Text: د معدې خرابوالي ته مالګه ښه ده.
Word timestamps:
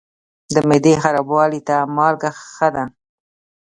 د 0.53 0.55
معدې 0.67 0.93
خرابوالي 1.03 1.61
ته 1.67 1.77
مالګه 1.95 2.31
ښه 2.53 2.67
ده. 2.75 2.83